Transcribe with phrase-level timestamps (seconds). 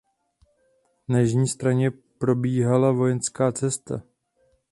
[1.07, 4.01] Na jižní straně probíhala vojenská cesta.